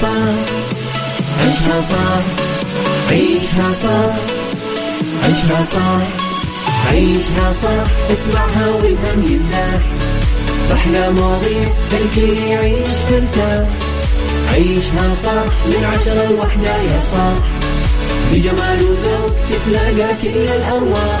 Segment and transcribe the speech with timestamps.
[0.00, 0.08] صح
[1.40, 2.22] عيشها صح
[3.10, 4.14] عيشها صح
[5.24, 6.00] عيشها صح
[6.90, 9.80] عيشها صح اسمعها والهم ينزاح
[10.72, 13.68] أحلى مواضيع خلي يعيش ترتاح
[14.52, 17.38] عيشها صح من عشرة لوحدة يا صاح
[18.32, 21.20] بجمال وذوق تتلاقى كل الأرواح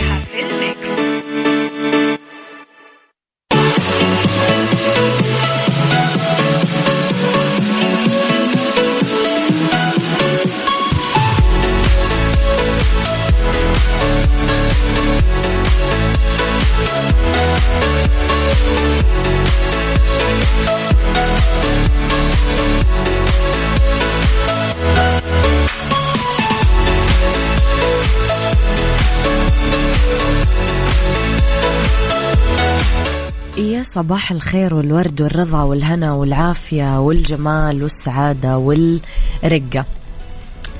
[33.93, 39.85] صباح الخير والورد والرضا والهنا والعافية والجمال والسعادة والرقة.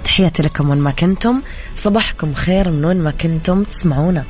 [0.03, 1.41] تحياتي لكم وين ما كنتم.
[1.75, 4.23] صباحكم خير من وين ما كنتم تسمعونا.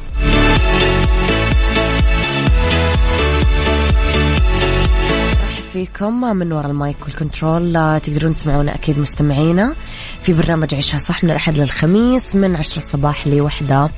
[5.73, 9.75] فيكم من وراء ال mic وال control تقدرون تسمعونا أكيد مستمعينا
[10.21, 13.89] في برنامج عيشها صح من الأحد للخميس من عشرة الصباح لوحدة.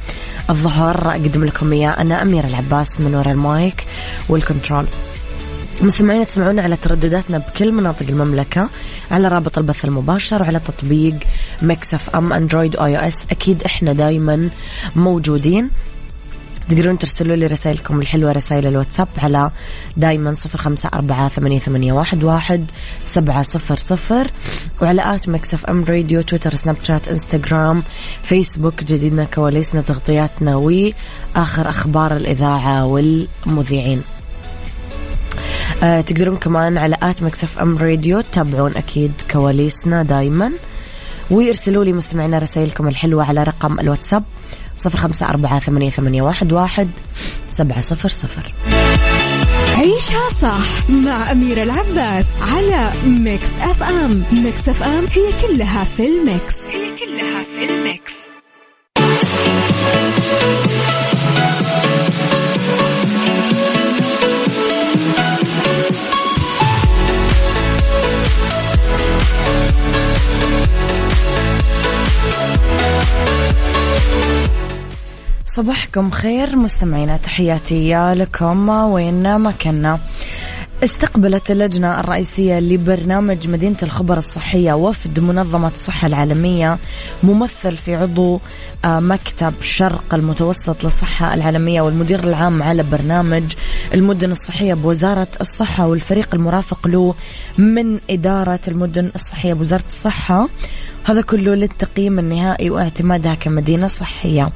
[0.49, 1.89] الظهر أقدم لكم إياه.
[1.89, 3.85] أنا أميرة العباس من وراء ال mic
[4.29, 4.85] وال control.
[5.81, 8.69] مستمعين تسمعونا على تردداتنا بكل مناطق المملكة
[9.11, 11.15] على رابط البث المباشر وعلى تطبيق
[11.61, 13.17] Mix FM Android أو iOS.
[13.31, 14.49] أكيد إحنا دايما
[14.95, 15.69] موجودين.
[16.69, 19.51] تقدرون ترسلوا لي رسائلكم الحلوة رسائل الواتساب على
[19.97, 22.65] دايما صفر خمسة أربعة ثمانية, ثمانية واحد, واحد
[23.05, 24.31] سبعة صفر صفر
[24.81, 27.83] وعلى at Mix FM Radio تويتر سناب شات إنستغرام
[28.23, 34.01] فيسبوك جديدنا كواليسنا تغطياتنا وآخر أخبار الإذاعة والمذيعين.
[35.83, 40.51] آه تقدرون كمان على at Mix FM Radio تتابعون أكيد كواليسنا دايما
[41.31, 44.23] ويرسلوا لي مستمعينا رسائلكم الحلوة على رقم الواتساب
[44.75, 46.89] صفر خمسة أربعة ثمانية, ثمانية واحد, واحد
[47.49, 48.53] سبعة صفر صفر.
[49.75, 54.23] عيشها صح مع أميرة العباس على Mix FM.
[54.31, 56.53] Mix FM هي كلها في ال mix.
[56.71, 58.13] هي كلها في ال mix.
[75.55, 78.69] صباحكم خير مستمعينا تحياتي لكم.
[78.69, 79.99] وين ما كنا.
[80.83, 86.77] استقبلت اللجنة الرئيسية لبرنامج مدينة الخبر الصحية وفد منظمة الصحة العالمية
[87.23, 88.39] ممثل في عضو
[88.85, 93.43] آه، مكتب شرق المتوسط للصحة العالمية والمدير العام على برنامج
[93.93, 97.15] المدن الصحية بوزارة الصحة والفريق المرافق له
[97.57, 100.47] من إدارة المدن الصحية بوزارة الصحة.
[101.03, 104.49] هذا كله للتقييم النهائي واعتمادها كمدينة صحية.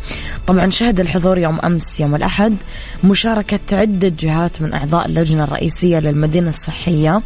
[0.48, 2.56] طبعا شهد الحضور يوم أمس يوم الأحد
[3.04, 7.22] مشاركة عدة جهات من أعضاء اللجنة الرئيسية للمدينة الصحية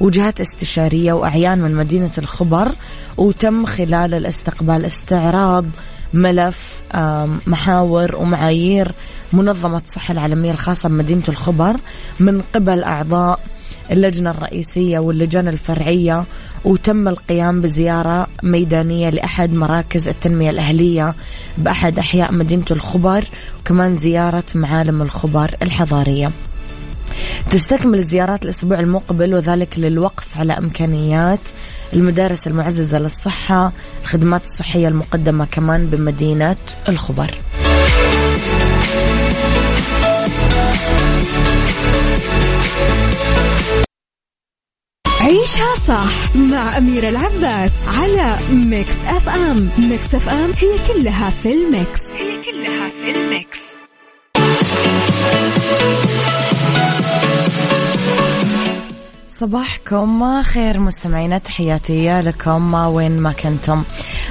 [0.00, 2.72] وجهات استشارية وأعيان من مدينة الخبر
[3.16, 5.64] وتم خلال الاستقبال استعراض
[6.14, 6.82] ملف
[7.46, 8.92] محاور ومعايير
[9.32, 11.76] منظمة الصحة العالمية الخاصة بمدينة الخبر
[12.20, 13.40] من قبل أعضاء
[13.90, 16.24] اللجنة الرئيسية واللجان الفرعية
[16.64, 21.14] وتم القيام بزيارة ميدانية لأحد مراكز التنمية الأهلية
[21.58, 23.24] بأحد أحياء مدينة الخبر
[23.60, 26.30] وكمان زيارة معالم الخبر الحضارية.
[27.50, 31.40] تستكمل الزيارات الأسبوع المقبل وذلك للوقف على إمكانيات
[31.92, 36.56] المدارس المعززة للصحة الخدمات الصحية المقدمة كمان بمدينة
[36.88, 37.38] الخبر.
[45.56, 49.68] عيشها صح مع أميرة العباس على Mix FM.
[49.78, 52.00] Mix FM هي كلها في ال mix.
[52.00, 53.58] هي كلها في ال mix.
[59.28, 63.82] صباحكم خير مستمعينا تحياتي لكم وين ما كنتم.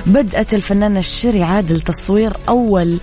[0.06, 2.98] بدأت الفنانة شيري عادل تصوير أول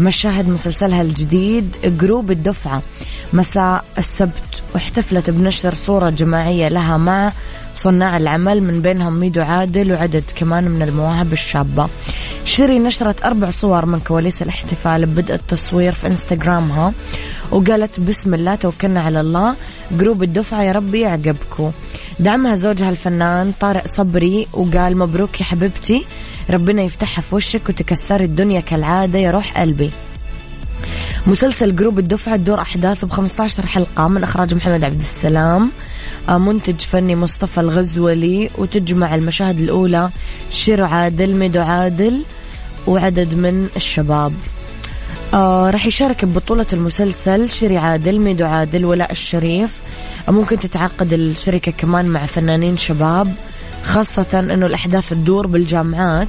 [0.00, 2.82] مشاهد مسلسلها الجديد جروب الدفعة.
[3.32, 4.62] مساء السبت.
[4.74, 7.32] واحتفلت بنشر صورة جماعية لها مع
[7.74, 11.88] صناع العمل من بينهم ميدو عادل وعدد كمان من المواهب الشابة.
[12.44, 16.92] شيري نشرت أربع صور من كواليس الاحتفال ببدء التصوير في إنستغرامها
[17.50, 19.54] وقالت بسم الله توكلنا على الله
[19.92, 21.72] جروب الدفعة يا رب يعجبكم.
[22.20, 26.04] دعمها زوجها الفنان طارق صبري وقال مبروك يا حبيبتي
[26.50, 29.90] ربنا يفتحها في وشك وتكسري الدنيا كالعادة يا روح قلبي.
[31.26, 35.70] مسلسل جروب الدفعة تدور أحداثه ب 15 حلقة من إخراج محمد عبد السلام.
[36.28, 40.10] آه، منتج فني مصطفى الغزولي وتجمع المشاهد الأولى
[40.50, 42.22] شيري عادل ميدو عادل
[42.86, 44.32] وعدد من الشباب.
[45.34, 49.76] آه راح يشارك ببطولة المسلسل شيري عادل ميدو عادل ولاء الشريف.
[50.28, 53.34] آه ممكن تتعاقد الشركة كمان مع فنانين شباب
[53.84, 56.28] خاصة أنه الأحداث تدور بالجامعات.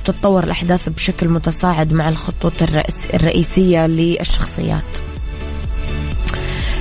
[0.00, 2.52] وتتطور الأحداث بشكل متصاعد مع الخطوط
[3.14, 4.98] الرئيسية للشخصيات.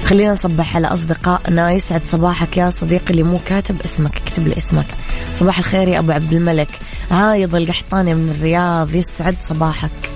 [0.06, 4.86] خلينا نصبح على أصدقائنا يسعد صباحك يا صديقي اللي مو كاتب اسمك اكتب لي اسمك.
[5.34, 6.80] صباح الخير يا أبو عبد الملك.
[7.12, 8.96] عايض القحطاني من الرياض.
[8.96, 10.09] يسعد صباحك.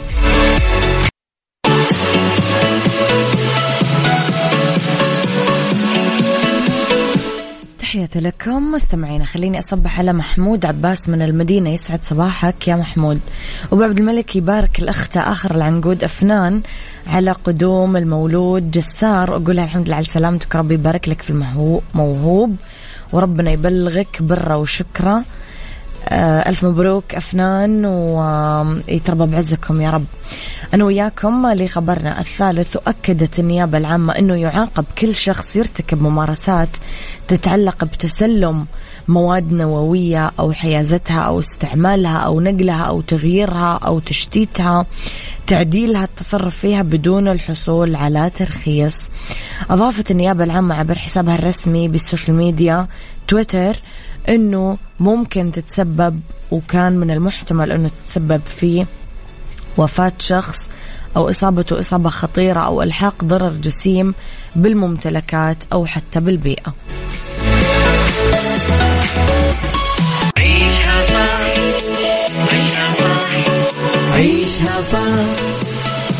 [8.03, 8.71] تحياتي لكم.
[8.71, 11.69] مستمعينا خليني أصبح على محمود عباس من المدينة.
[11.69, 13.19] يسعد صباحك يا محمود.
[13.71, 16.61] أبو عبد الملك يبارك الأخت آخر العنقود أفنان
[17.07, 19.35] على قدوم المولود جسار.
[19.35, 22.55] أقول لها الحمد لله على سلامتك ربي يبارك لك في الموهوب
[23.13, 25.17] وربنا يبلغك برة وشكرا.
[25.17, 25.23] آه،
[26.11, 30.05] ألف مبروك أفنان ويتربى بعزكم يا رب.
[30.73, 36.69] أنا وياكم لخبرنا الثالث وأكدت النيابة العامة أنه يعاقب كل شخص يرتكب ممارسات
[37.27, 38.65] تتعلق بتسلم
[39.07, 44.85] مواد نووية أو حيازتها أو استعمالها أو نقلها أو تغييرها أو تشتيتها.
[45.47, 49.09] تعديلها التصرف فيها بدون الحصول على ترخيص.
[49.69, 52.87] أضافت النيابة العامة عبر حسابها الرسمي بال social media
[53.27, 53.77] تويتر
[54.29, 56.19] أنه ممكن تتسبب
[56.51, 58.85] وكان من المحتمل أنه تتسبب في
[59.77, 60.69] وفاة شخص
[61.17, 64.13] أو إصابته إصابة خطيرة أو إلحاق ضرر جسيم
[64.55, 66.73] بالممتلكات أو حتى بالبيئة.
[70.37, 71.43] عيشها صح
[72.51, 73.27] عيشها صح
[74.13, 74.99] عيشها صح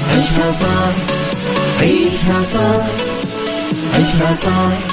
[0.10, 0.92] عيشها صح
[1.80, 2.86] عيشها صح
[3.96, 4.93] عيشها صح.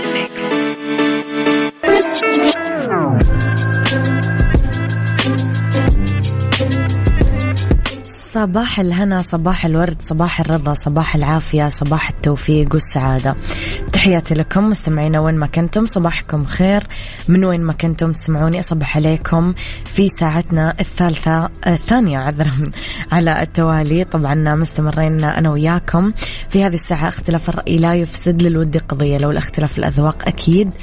[8.33, 13.35] صباح الهنا صباح الورد صباح الرضا صباح العافية صباح التوفيق والسعادة.
[13.93, 16.83] تحياتي لكم مستمعينا وين ما كنتم صباحكم خير.
[17.27, 19.53] من وين ما كنتم تسمعوني أصبح عليكم
[19.85, 22.69] في ساعتنا الثالثة الثانية عذرا
[23.11, 24.03] على التوالي.
[24.03, 26.11] طبعا مستمرين أنا وياكم
[26.49, 27.07] في هذه الساعة.
[27.07, 29.17] اختلاف الرأي لا يفسد للود قضية.
[29.17, 30.73] لو الاختلاف الأذواق أكيد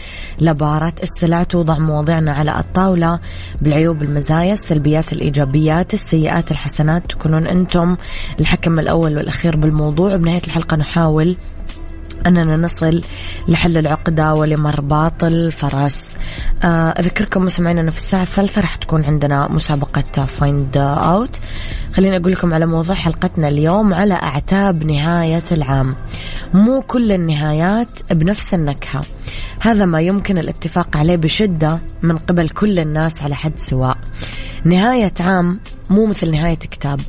[0.41, 3.21] لبارة السلع توضع مواضيعنا على الطاولة.
[3.63, 7.97] بالعيوب المزايا السلبيات الإيجابيات السيئات الحسنات تكونون أنتم
[8.41, 10.17] الحكم الأول والأخير بالموضوع.
[10.17, 11.37] بنهاية الحلقة نحاول
[12.27, 13.03] أننا نصل
[13.49, 16.17] لحل العقدة ولمرباط الفرس
[16.65, 21.41] آه، أذكركم مسمعين أنه في الساعة الثالثة راح تكون عندنا مسابقة فايند أوت
[21.95, 25.95] خليني أقول لكم على موضوع حلقتنا اليوم على أعتاب نهاية العام.
[26.55, 29.05] مو كل النهايات بنفس النكهة.
[29.61, 33.99] هذا ما يمكن الاتفاق عليه بشدة من قبل كل الناس على حد سواء.
[34.65, 35.61] نهاية عام
[35.91, 37.01] مو مثل نهاية كتاب.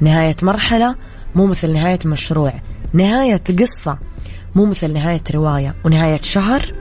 [0.00, 0.96] نهاية مرحلة
[1.34, 2.52] مو مثل نهاية مشروع.
[2.92, 3.98] نهاية قصة
[4.54, 5.74] مو مثل نهاية رواية.
[5.84, 6.74] ونهاية شهر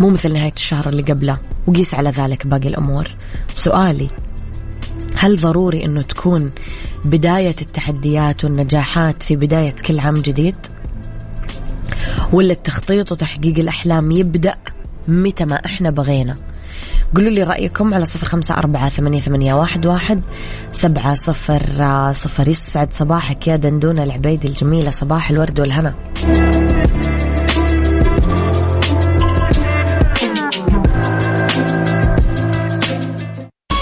[0.00, 1.38] مو مثل نهاية الشهر اللي قبله.
[1.66, 3.08] وقيس على ذلك باقي الأمور.
[3.54, 4.10] سؤالي
[5.16, 6.50] هل ضروري أنه تكون
[7.04, 10.56] بداية التحديات والنجاحات في بداية كل عام جديد؟
[12.32, 14.54] ولا التخطيط وتحقيق الأحلام يبدأ
[15.08, 16.36] متى ما إحنا بغينا.
[17.16, 20.22] قولوا لي رأيكم على صفر خمسة أربعة ثمانية, ثمانية واحد, واحد
[20.72, 21.62] سبعة صفر
[22.12, 22.48] صفر.
[22.48, 25.94] يسعد صباحك يا دندونة العبيد الجميلة صباح الورد والهنا.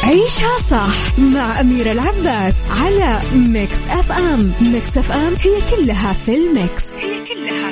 [0.05, 4.53] عيشها صح مع أميرة العباس على Mix FM.
[4.61, 6.83] Mix FM هي كلها في ال mix.
[6.93, 7.66] هي كلها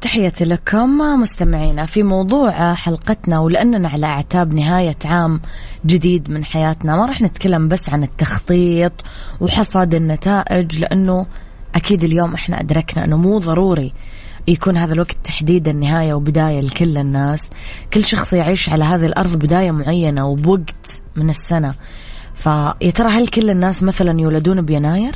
[0.00, 5.40] تحياتي لكم مستمعينا في موضوع حلقتنا ولأننا على أعتاب نهاية عام
[5.86, 6.96] جديد من حياتنا.
[6.96, 8.92] ما راح نتكلم بس عن التخطيط
[9.40, 11.26] وحصاد النتائج لأنه
[11.74, 13.92] أكيد اليوم إحنا أدركنا أنه مو ضروري
[14.48, 17.48] يكون هذا الوقت تحديدا نهاية وبداية لكل الناس.
[17.94, 21.74] كل شخص يعيش على هذه الأرض بداية معينة وبوقت من السنة.
[22.34, 25.14] فيا ترى هل كل الناس مثلا يولدون بيناير؟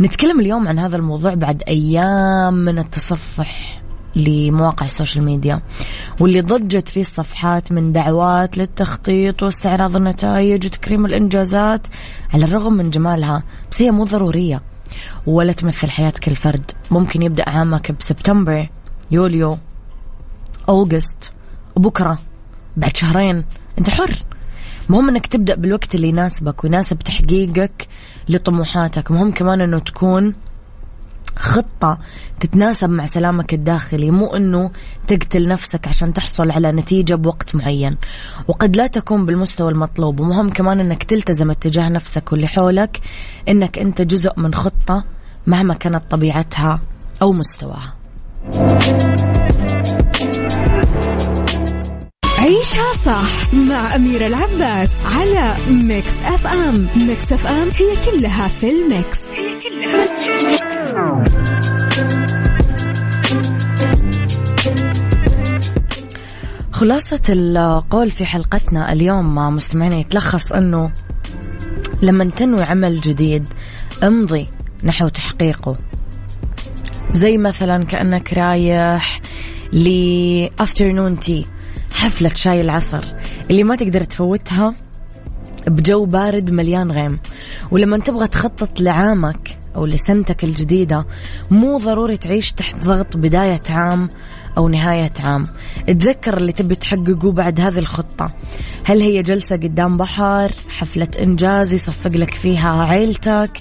[0.00, 3.82] نتكلم اليوم عن هذا الموضوع بعد أيام من التصفح
[4.16, 5.60] لمواقع ال social media
[6.20, 11.86] واللي ضجت فيه الصفحات من دعوات للتخطيط واستعراض النتائج وتكريم الإنجازات
[12.34, 14.62] على الرغم من جمالها بس هي مو ضرورية
[15.26, 16.70] ولا تمثل حياة كل فرد.
[16.90, 18.68] ممكن يبدأ عامك بسبتمبر
[19.10, 19.58] يوليو
[20.68, 21.32] أوغست
[21.76, 22.18] وبكرة
[22.76, 23.44] بعد شهرين.
[23.78, 24.25] أنت حر.
[24.88, 27.88] مهم إنك تبدأ بالوقت اللي يناسبك ويناسب تحقيقك
[28.28, 29.10] لطموحاتك.
[29.10, 30.34] مهم كمان إنه تكون
[31.36, 31.98] خطة
[32.40, 34.70] تتناسب مع سلامك الداخلي مو إنه
[35.06, 37.96] تقتل نفسك عشان تحصل على نتيجة بوقت معين.
[38.48, 40.20] وقد لا تكون بالمستوى المطلوب.
[40.20, 43.00] ومهم كمان إنك تلتزم اتجاه نفسك واللي حولك
[43.48, 45.04] إنك أنت جزء من خطة
[45.46, 46.80] مهما كانت طبيعتها
[47.22, 47.94] أو مستواها.
[52.46, 56.86] عيشها صح مع أميرة العباس على Mix FM.
[56.96, 59.18] Mix FM هي كلها في ال mix.
[59.20, 60.66] هي كلها في ال mix.
[66.72, 70.90] خلاصة القول في حلقتنا اليوم مع مستمعينا يتلخص أنه
[72.02, 73.48] لما تنوي عمل جديد
[74.02, 74.48] امضي
[74.84, 75.76] نحو تحقيقه.
[77.12, 79.20] زي مثلا كأنك رايح
[79.72, 81.46] لأفترنون تي
[81.96, 83.04] حفلة شاي العصر.
[83.50, 84.74] اللي ما تقدر تفوتها
[85.66, 87.18] بجو بارد مليان غيم.
[87.70, 91.06] ولما تبغى تخطط لعامك أو لسنتك الجديدة
[91.50, 94.08] مو ضروري تعيش تحت ضغط بداية عام
[94.58, 95.48] أو نهاية عام.
[95.86, 98.30] تذكر اللي تبي تحققه بعد هذه الخطة.
[98.84, 103.60] هل هي جلسة قدام بحر حفلة إنجاز يصفق لك فيها عيلتك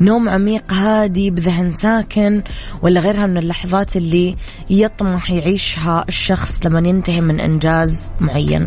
[0.00, 2.42] نوم عميق هادي بذهن ساكن
[2.82, 4.36] ولا غيرها من اللحظات اللي
[4.70, 8.66] يطمح يعيشها الشخص لما ينتهي من إنجاز معين.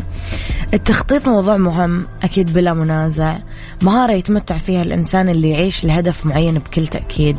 [0.74, 3.38] التخطيط موضوع مهم أكيد بلا منازع.
[3.82, 7.38] مهارة يتمتع فيها الإنسان اللي يعيش لهدف معين بكل تأكيد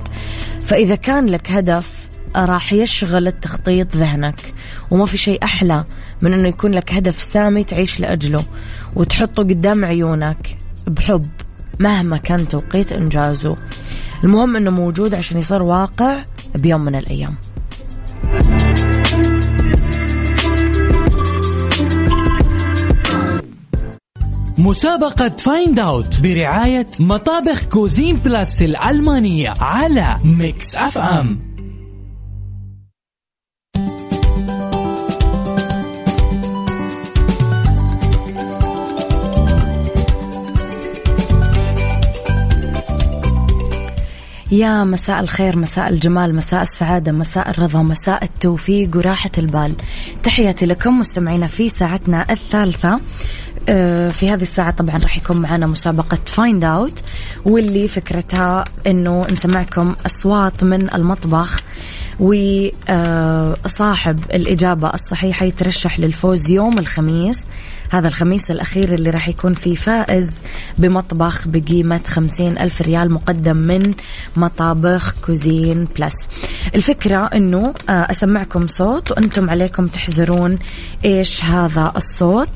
[0.61, 4.55] فإذا كان لك هدف راح يشغل التخطيط ذهنك.
[4.91, 5.85] وما في شيء أحلى
[6.23, 8.45] من أنه يكون لك هدف سامي تعيش لأجله
[8.97, 11.27] وتحطه قدام عيونك بحب
[11.79, 13.57] مهما كان توقيت إنجازه.
[14.25, 17.37] المهم أنه موجود عشان يصير واقع بيوم من الأيام.
[24.59, 31.50] مسابقة Find Out برعاية مطابخ Cuisine Plus الألمانية على Mix FM
[44.53, 49.75] يا مساء الخير مساء الجمال مساء السعادة مساء الرضا مساء التوفيق وراحة البال.
[50.23, 53.01] تحياتي لكم مستمعينا في ساعتنا الثالثة.
[53.69, 57.03] آه، في هذه الساعة طبعا راح يكون معنا مسابقة Find Out
[57.45, 61.63] واللي فكرتها إنه نسمعكم أصوات من المطبخ.
[62.21, 67.37] وصاحب الإجابة الصحيحة يترشح للفوز يوم الخميس.
[67.91, 70.27] هذا الخميس الأخير اللي راح يكون فيه فائز
[70.79, 73.95] بمطبخ بقيمة خمسين ألف ريال مقدم من
[74.37, 76.15] مطابخ Cuisine Plus.
[76.75, 80.59] الفكرة أنه أسمعكم صوت وأنتم عليكم تحزرون
[81.05, 82.49] إيش هذا الصوت.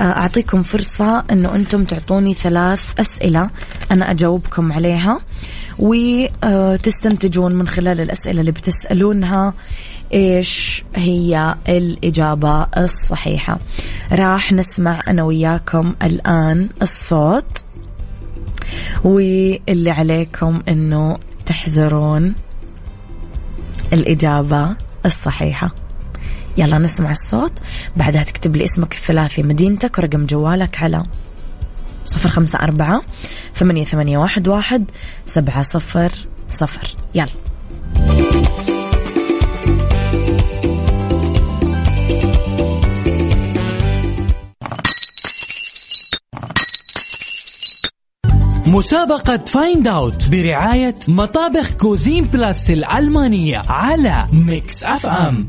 [0.00, 3.50] أعطيكم فرصة أنه أنتم تعطوني ثلاث أسئلة
[3.90, 5.20] أنا أجاوبكم عليها.
[5.82, 9.54] وتستنتجون من خلال الأسئلة اللي بتسألونها
[10.14, 13.58] إيش هي الإجابة الصحيحة؟
[14.12, 17.64] راح نسمع أنا وياكم الآن الصوت
[19.04, 22.34] واللي عليكم أنه تحزرون
[23.92, 25.74] الإجابة الصحيحة.
[26.56, 27.52] يلا نسمع الصوت
[27.96, 31.04] بعدها تكتب لي اسمك الثلاثي مدينتك ورقم جوالك على
[32.04, 33.02] صفر خمسة أربعة
[33.54, 34.84] ثمانية, ثمانية واحد, واحد
[35.26, 36.12] سبعة صفر
[36.50, 36.96] صفر.
[37.14, 37.28] يلا.
[48.66, 55.48] مسابقة Find Out برعاية مطابخ Cuisine Plus الألمانية على Mix FM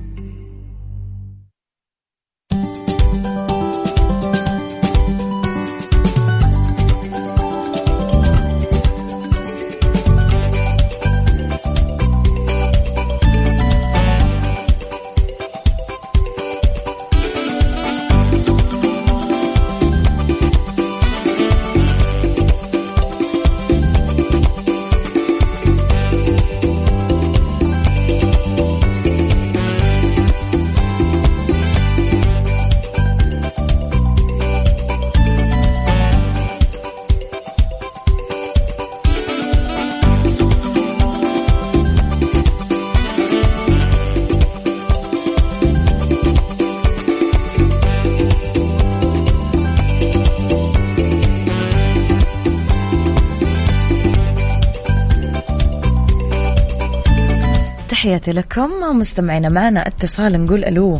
[58.24, 61.00] تحياتي لكم مستمعينا معنا اتصال نقول ألو.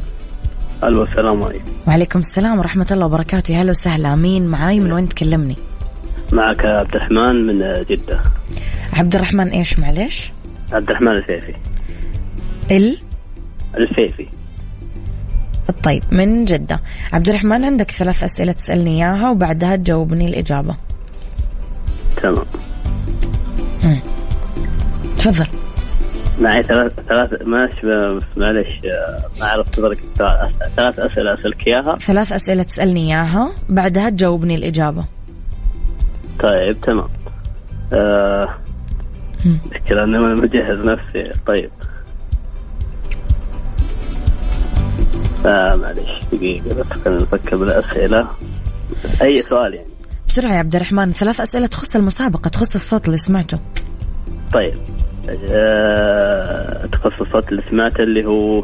[0.84, 1.72] ألو السلام عليكم.
[1.88, 3.62] وعليكم السلام ورحمة الله وبركاته.
[3.62, 5.56] هلا وسهلا مين معاي من وين تكلمني؟
[6.32, 8.22] معك عبد الرحمن من جدة.
[8.94, 10.32] عبد الرحمن إيش؟ معلش.
[10.72, 11.56] عبد الرحمن الفيفي
[12.72, 12.98] ال؟
[13.78, 14.28] الفيفي
[15.84, 16.80] طيب من جدة.
[17.14, 20.76] عبد الرحمن عندك ثلاث أسئلة تسألني إياها وبعدها تجاوبني الإجابة.
[22.22, 22.46] تمام.
[25.18, 25.48] تفضل.
[26.40, 27.88] معي ثلاث ثلاث ماشي
[28.38, 29.98] معلش آه، ما عرفت صدرك.
[30.76, 31.96] ثلاث أسئلة أسألك إياها.
[31.96, 33.52] ثلاث أسئلة تسألني إياها.
[33.70, 35.06] بعدها تجاوبني الإجابة.
[36.40, 37.08] طيب تمام.
[37.94, 38.50] آه
[39.46, 39.58] مم.
[39.72, 41.32] مشكلة أني ما مجهز نفسي.
[41.48, 41.70] طيب.
[45.46, 48.28] آه معلش دقيقة بس خلينا نفكر بالأسئلة.
[49.22, 49.88] أي سؤال يعني؟
[50.28, 53.60] بسرعة يا عبد الرحمن ثلاث أسئلة تخص المسابقة تخص الصوت اللي سمعته.
[54.54, 54.74] طيب.
[55.30, 58.64] آه تخصص الصوت اللي سمعته اللي هو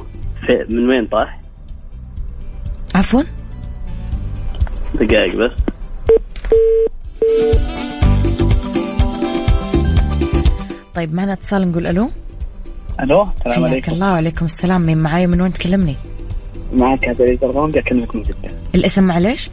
[0.70, 1.40] من وين طاح؟
[2.96, 3.24] عفوا.
[4.96, 5.52] دقائق بس.
[10.96, 12.10] طيب معنا اتصال نقول ألو.
[13.02, 13.92] ألو السلام حياك عليكم.
[13.92, 14.82] الله وعليكم السلام.
[14.82, 15.96] مين معاي من وين تكلمني؟
[16.74, 18.36] معك عبد العزيز الغامدي اكلمك من جده
[18.76, 19.50] الاسم معلش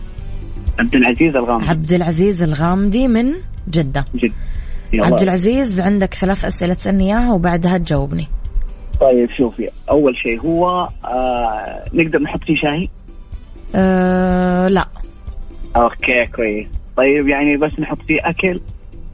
[0.78, 1.66] عبد العزيز الغامدي.
[1.66, 3.32] عبد العزيز الغامدي من
[3.70, 4.04] جدة.
[4.14, 4.32] جد يلا.
[4.94, 8.28] عبد العزيز عندك ثلاث أسئلة تسألني إياها وبعدها تجاوبني.
[9.00, 12.88] طيب شوفي أول شيء هو آه نقدر نحط فيه شاهي؟
[13.74, 14.88] أه لا.
[15.76, 16.66] أوكي كويس.
[16.96, 18.60] طيب يعني بس نحط فيه أكل؟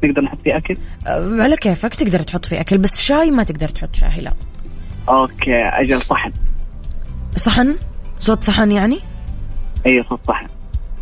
[0.05, 3.69] نقدر نحط فيه أكل؟ أه على كيفك تقدر تحط فيه أكل بس شاي ما تقدر
[3.69, 4.33] تحط شاي لا.
[5.09, 6.33] Okay أجل صحن.
[7.37, 7.77] صحن؟
[8.19, 8.99] صوت صحن يعني؟
[9.87, 10.47] اي صوت صحن.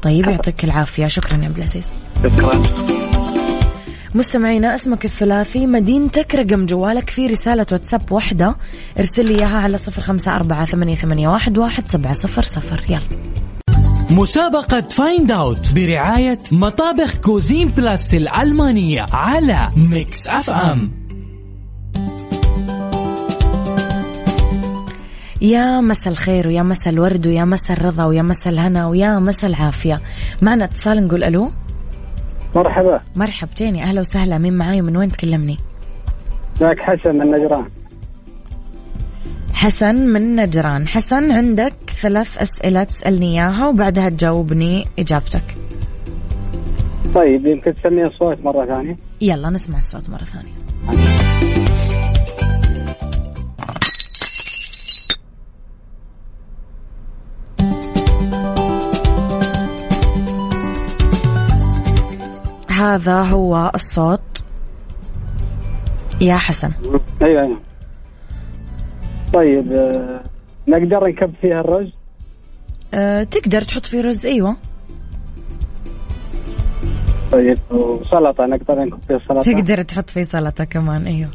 [0.03, 1.07] طيب يعطيك العافية.
[1.07, 3.00] شكرا يا عبد العزيز شكرا.
[4.15, 8.57] مستمعينا اسمك الثلاثي مدينتك رقم جوالك في رسالة واتساب واحدة.
[8.99, 13.01] ارسل لي إياها على صفر خمسة أربعة ثمانية, ثمانية واحد, واحد سبعة صفر صفر يلا.
[14.11, 20.91] مسابقة Find Out برعاية مطابخ Cuisine Plus الألمانية على Mix FM
[25.41, 30.01] يا مسا الخير ويا مسا الورد ويا مسا الرضا ويا مسا الهنا ويا مسا العافية.
[30.43, 31.51] معنا اتصال نقول ألو.
[32.55, 33.01] مرحبا.
[33.17, 34.39] مرحبتين أهلا وسهلا.
[34.39, 35.57] مين معاي؟ من وين تكلمني؟
[36.61, 37.65] معك حسن من نجران.
[39.53, 40.89] حسن من نجران.
[40.89, 45.57] حسن عندك ثلاث أسئلة تسألني إياها وبعدها تجاوبني إجابتك.
[47.15, 51.20] طيب يمكن تسمي الصوت مرة ثانية؟ يلا نسمع الصوت مرة ثانية.
[62.95, 64.43] هذا هو الصوت.
[66.21, 66.73] يا حسن.
[67.23, 67.59] أيوه أيوه.
[69.33, 70.21] طيب آه،
[70.69, 71.91] نقدر نكب فيها الرز؟
[72.95, 74.57] أه تقدر تحط فيه رز أيوه.
[77.33, 81.31] طيب وسلطة نقدر نكب فيها سلطة؟ تقدر تحط فيه سلطة كمان أيوه.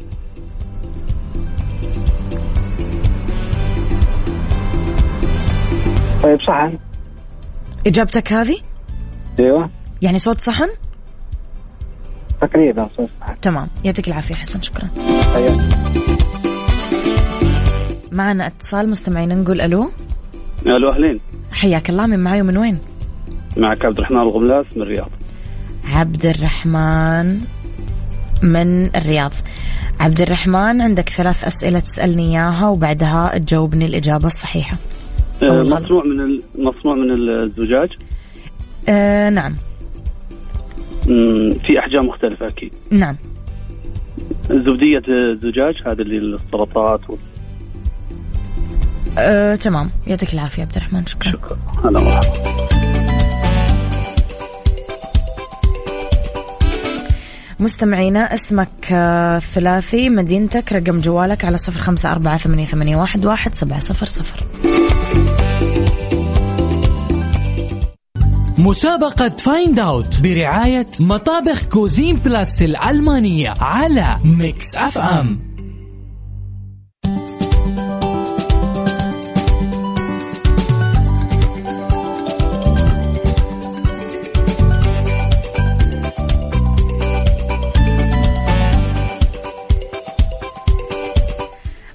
[6.22, 6.78] طيب صحن.
[7.86, 8.58] إجابتك هذه؟
[9.38, 9.70] أيوه.
[10.02, 10.68] يعني صوت صحن؟
[12.46, 13.68] تقريبا صحن تمام.
[13.84, 14.88] يعطيك العافية حسن شكرا.
[18.12, 19.90] معنا اتصال مستمعين نقول ألو.
[20.66, 21.20] ألو أهلين.
[21.52, 22.78] حياك الله من معاي ومن وين؟
[23.56, 25.10] معك عبد الرحمن الغملاس من الرياض.
[25.84, 27.40] عبد الرحمن
[28.42, 29.32] من الرياض.
[30.00, 34.76] عبد الرحمن عندك ثلاث أسئلة تسألني إياها وبعدها تجاوبني الإجابة الصحيحة.
[35.42, 35.62] آه،.
[35.62, 37.88] مصنوع من مصنوع من الزجاج؟
[38.88, 39.54] آه نعم.
[41.66, 42.72] في أحجام مختلفة أكيد.
[42.90, 43.16] نعم.
[44.50, 47.18] زبدية الزجاج هذا اللي السلطات وال-
[49.18, 49.90] آه تمام.
[50.06, 51.32] يعطيك العافية عبد الرحمن شكرا.
[51.84, 52.56] هلا مرحبا
[57.60, 63.54] مستمعينا اسمك آه، ثلاثي مدينتك رقم جوالك على صفر خمسة أربعة ثمانية, ثمانية واحد, واحد
[63.54, 64.44] سبعة صفر صفر.
[68.66, 75.38] مسابقة Find Out برعاية مطابخ Cuisine Plus الألمانية على Mix FM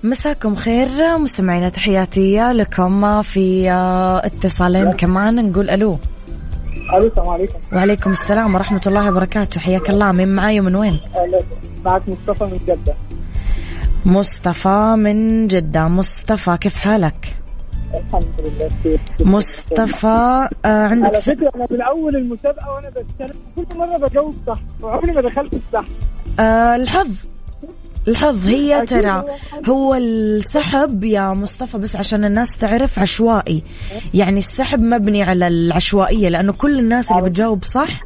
[0.04, 5.52] مساكم خير مستمعينا تحياتي لكم في آه، اتصالين كمان.
[5.52, 5.98] نقول ألو.
[6.94, 7.60] ألو السلام عليكم.
[7.74, 9.60] وعليكم السلام ورحمة الله وبركاته.
[9.60, 10.12] حياك الله.
[10.12, 11.00] مين معاي ومن وين؟
[11.86, 12.94] معك مصطفى من جدة.
[14.06, 15.88] مصطفى من جدة.
[15.88, 17.36] مصطفى كيف حالك؟
[17.94, 23.98] الحمد لله مصطفى آه عندك على فكرة أنا من أول المسابقة وأنا بشتغل كل مرة
[23.98, 25.86] بجاوب صح وعمري ما دخلت الصح
[26.40, 27.26] آه الحظ.
[28.08, 29.24] الحظ هي ترى
[29.70, 33.64] هو السحب يا مصطفى بس عشان الناس تعرف عشوائي.
[34.14, 38.04] يعني السحب مبني على العشوائية لأنه كل الناس اللي بتجاوب صح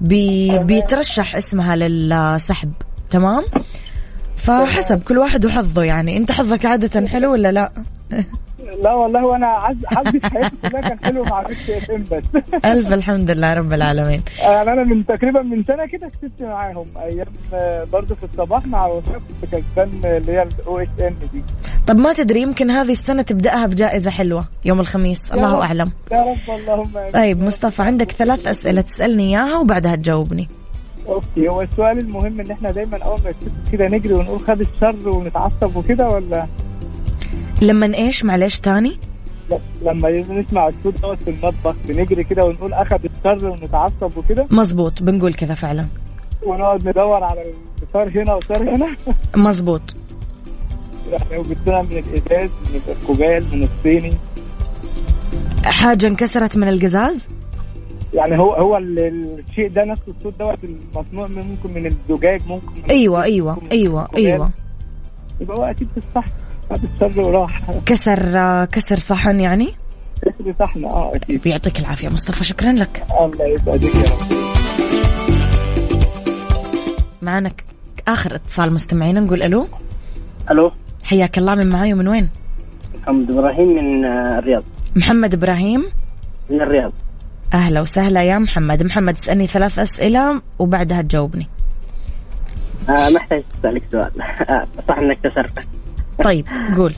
[0.00, 2.72] بي بيترشح اسمها للسحب.
[3.10, 3.44] تمام؟
[4.36, 6.16] فحسب كل واحد وحظه يعني.
[6.16, 7.72] أنت حظك عادة حلو ولا لا؟
[8.82, 12.42] لا والله وأنا عز- حظي في حياتي كلها كان حلو مع Mix FM بس.
[12.64, 14.22] ألف الحمد لله رب العالمين.
[14.42, 16.84] يعني أنا من تقريبا من سنة كده كسبت معاهم.
[17.02, 21.42] أيام آه، برضه في الصباح مع وفاء كنت كسبان آه، اللي هي ال OSN دي.
[21.86, 25.32] طب ما تدري يمكن هذه السنة تبدأها بجائزة حلوة يوم الخميس.
[25.32, 25.60] الله رب.
[25.60, 25.90] أعلم.
[26.12, 26.90] يا رب اللهم.
[27.14, 30.48] طيب مصطفى عندك ثلاث أسئلة تسألني إياها وبعدها تجاوبني.
[31.08, 33.32] أوكي هو السؤال المهم إن إحنا دايما أول ما
[33.72, 36.46] كده نجري ونقول خد الشر ونتعصب وكده ولا؟
[37.60, 38.96] لما إيش معلش تاني؟
[39.82, 44.46] لما نسمع الصوت دوت في المطبخ بنجري كده ونقول اخذ الشر ونتعصب وكده.
[44.50, 45.86] مزبوط بنقول كذا فعلا.
[46.46, 47.44] ونقعد ندور على
[47.82, 48.96] الصار هنا وصار هنا.
[49.48, 49.82] مزبوط
[51.10, 54.12] يعني وجبتنا من الإزاز من الكوبال من الصيني.
[55.64, 57.26] حاجة انكسرت من القزاز؟
[58.14, 62.66] يعني هو هو ال- الشيء ده نفس الصوت دوت المصنوع من ممكن من الزجاج ممكن
[62.76, 64.50] من أيوة أيوة أيوة أيوة.
[65.40, 66.30] يبقى هو أكيد في الصحن.
[67.16, 67.60] وراح.
[67.86, 69.68] كسر كسر صحن يعني؟
[70.22, 71.46] كسر صحن آه أكيد.
[71.46, 73.04] يعطيك العافية مصطفى شكرا لك.
[73.20, 74.40] الله يسعدك يا رب.
[77.22, 77.64] معنا ك-
[78.08, 79.66] آخر اتصال مستمعين نقول ألو.
[80.50, 80.72] ألو.
[81.04, 82.28] حياك الله من معاي ومن وين؟
[83.02, 84.62] محمد إبراهيم من آه، الرياض.
[84.96, 85.84] محمد إبراهيم.
[86.50, 86.92] من الرياض.
[87.54, 88.82] أهلا وسهلا يا محمد.
[88.82, 91.46] محمد اسألني ثلاث أسئلة وبعدها تجاوبني.
[92.88, 94.10] آه محتاج اسالك سؤال.
[94.50, 95.62] آه صح إنك كسرته
[96.24, 96.94] طيب قول.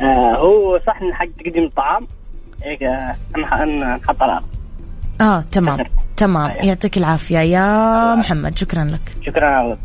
[0.00, 2.06] آه هو صح ان حق تقديم الطعام.
[2.64, 2.82] هيك
[3.36, 4.44] ن- نحط على الأرض.
[5.20, 5.78] آه تمام
[6.16, 6.50] تمام.
[6.62, 7.38] يعطيك العافية.
[7.38, 9.16] يا محمد شكرا لك.
[9.26, 9.76] شكرا على.